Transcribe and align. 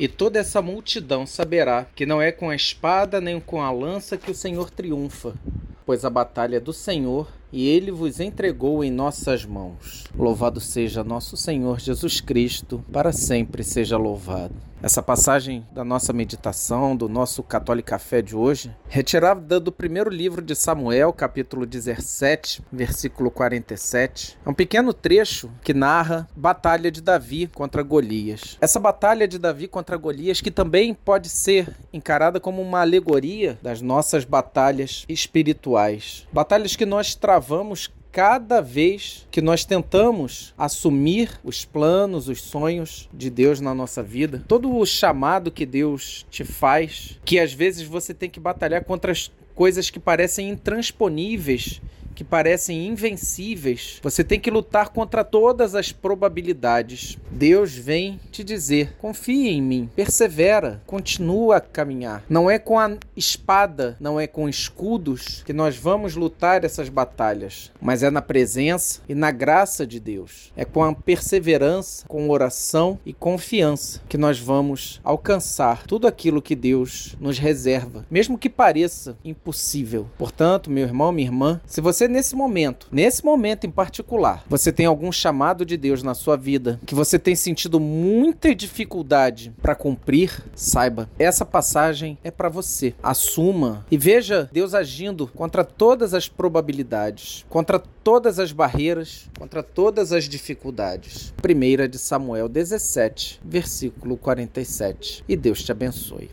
E 0.00 0.08
toda 0.08 0.38
essa 0.38 0.62
multidão 0.62 1.26
saberá 1.26 1.86
que 1.94 2.06
não 2.06 2.22
é 2.22 2.32
com 2.32 2.48
a 2.48 2.56
espada 2.56 3.20
nem 3.20 3.38
com 3.38 3.60
a 3.60 3.70
lança 3.70 4.16
que 4.16 4.30
o 4.30 4.34
Senhor 4.34 4.70
triunfa, 4.70 5.34
pois 5.84 6.06
a 6.06 6.08
batalha 6.08 6.56
é 6.56 6.60
do 6.60 6.72
Senhor 6.72 7.28
e 7.52 7.68
ele 7.68 7.90
vos 7.90 8.18
entregou 8.18 8.82
em 8.82 8.90
nossas 8.90 9.44
mãos. 9.44 10.04
Louvado 10.16 10.58
seja 10.58 11.04
nosso 11.04 11.36
Senhor 11.36 11.78
Jesus 11.78 12.18
Cristo, 12.18 12.82
para 12.90 13.12
sempre 13.12 13.62
seja 13.62 13.98
louvado. 13.98 14.54
Essa 14.82 15.02
passagem 15.02 15.66
da 15.72 15.84
nossa 15.84 16.10
meditação, 16.10 16.96
do 16.96 17.06
nosso 17.06 17.42
Católico 17.42 17.90
Café 17.90 18.22
de 18.22 18.34
hoje, 18.34 18.74
retirada 18.88 19.60
do 19.60 19.70
primeiro 19.70 20.08
livro 20.08 20.40
de 20.40 20.54
Samuel, 20.54 21.12
capítulo 21.12 21.66
17, 21.66 22.62
versículo 22.72 23.30
47. 23.30 24.38
É 24.44 24.48
um 24.48 24.54
pequeno 24.54 24.94
trecho 24.94 25.50
que 25.62 25.74
narra 25.74 26.26
a 26.34 26.40
batalha 26.40 26.90
de 26.90 27.02
Davi 27.02 27.46
contra 27.48 27.82
Golias. 27.82 28.56
Essa 28.58 28.80
batalha 28.80 29.28
de 29.28 29.38
Davi 29.38 29.68
contra 29.68 29.98
Golias, 29.98 30.40
que 30.40 30.50
também 30.50 30.94
pode 30.94 31.28
ser 31.28 31.76
encarada 31.92 32.40
como 32.40 32.62
uma 32.62 32.80
alegoria 32.80 33.58
das 33.60 33.82
nossas 33.82 34.24
batalhas 34.24 35.04
espirituais. 35.06 36.26
Batalhas 36.32 36.74
que 36.74 36.86
nós 36.86 37.14
travamos 37.14 37.90
cada 38.12 38.60
vez 38.60 39.26
que 39.30 39.40
nós 39.40 39.64
tentamos 39.64 40.52
assumir 40.58 41.38
os 41.44 41.64
planos, 41.64 42.28
os 42.28 42.40
sonhos 42.42 43.08
de 43.12 43.30
Deus 43.30 43.60
na 43.60 43.74
nossa 43.74 44.02
vida, 44.02 44.44
todo 44.48 44.76
o 44.76 44.84
chamado 44.84 45.50
que 45.50 45.64
Deus 45.64 46.26
te 46.30 46.44
faz, 46.44 47.18
que 47.24 47.38
às 47.38 47.52
vezes 47.52 47.82
você 47.82 48.12
tem 48.12 48.28
que 48.28 48.40
batalhar 48.40 48.84
contra 48.84 49.12
as 49.12 49.30
coisas 49.54 49.90
que 49.90 50.00
parecem 50.00 50.48
intransponíveis 50.48 51.80
que 52.20 52.24
parecem 52.24 52.86
invencíveis, 52.86 53.98
você 54.02 54.22
tem 54.22 54.38
que 54.38 54.50
lutar 54.50 54.90
contra 54.90 55.24
todas 55.24 55.74
as 55.74 55.90
probabilidades. 55.90 57.16
Deus 57.30 57.74
vem 57.74 58.20
te 58.30 58.44
dizer: 58.44 58.94
confie 58.98 59.48
em 59.48 59.62
mim, 59.62 59.90
persevera, 59.96 60.82
continua 60.86 61.56
a 61.56 61.60
caminhar. 61.62 62.22
Não 62.28 62.50
é 62.50 62.58
com 62.58 62.78
a 62.78 62.94
espada, 63.16 63.96
não 63.98 64.20
é 64.20 64.26
com 64.26 64.50
escudos 64.50 65.42
que 65.46 65.54
nós 65.54 65.78
vamos 65.78 66.14
lutar 66.14 66.62
essas 66.62 66.90
batalhas, 66.90 67.72
mas 67.80 68.02
é 68.02 68.10
na 68.10 68.20
presença 68.20 69.00
e 69.08 69.14
na 69.14 69.30
graça 69.30 69.86
de 69.86 69.98
Deus. 69.98 70.52
É 70.54 70.66
com 70.66 70.84
a 70.84 70.94
perseverança, 70.94 72.04
com 72.06 72.28
oração 72.28 72.98
e 73.06 73.14
confiança 73.14 74.02
que 74.10 74.18
nós 74.18 74.38
vamos 74.38 75.00
alcançar 75.02 75.86
tudo 75.86 76.06
aquilo 76.06 76.42
que 76.42 76.54
Deus 76.54 77.16
nos 77.18 77.38
reserva, 77.38 78.04
mesmo 78.10 78.36
que 78.36 78.50
pareça 78.50 79.16
impossível. 79.24 80.06
Portanto, 80.18 80.70
meu 80.70 80.84
irmão, 80.84 81.10
minha 81.10 81.28
irmã, 81.28 81.62
se 81.64 81.80
você 81.80 82.09
nesse 82.10 82.34
momento, 82.34 82.88
nesse 82.90 83.24
momento 83.24 83.66
em 83.66 83.70
particular, 83.70 84.44
você 84.48 84.72
tem 84.72 84.86
algum 84.86 85.10
chamado 85.10 85.64
de 85.64 85.76
Deus 85.76 86.02
na 86.02 86.14
sua 86.14 86.36
vida, 86.36 86.80
que 86.84 86.94
você 86.94 87.18
tem 87.18 87.34
sentido 87.34 87.80
muita 87.80 88.54
dificuldade 88.54 89.52
para 89.62 89.74
cumprir, 89.74 90.42
saiba, 90.54 91.08
essa 91.18 91.44
passagem 91.44 92.18
é 92.22 92.30
para 92.30 92.48
você. 92.48 92.94
Assuma 93.02 93.86
e 93.90 93.96
veja 93.96 94.48
Deus 94.52 94.74
agindo 94.74 95.26
contra 95.28 95.64
todas 95.64 96.12
as 96.12 96.28
probabilidades, 96.28 97.46
contra 97.48 97.78
todas 97.78 98.38
as 98.38 98.52
barreiras, 98.52 99.28
contra 99.38 99.62
todas 99.62 100.12
as 100.12 100.24
dificuldades. 100.24 101.32
Primeira 101.40 101.88
de 101.88 101.98
Samuel 101.98 102.48
17, 102.48 103.40
versículo 103.44 104.16
47. 104.16 105.24
E 105.28 105.36
Deus 105.36 105.62
te 105.62 105.72
abençoe. 105.72 106.30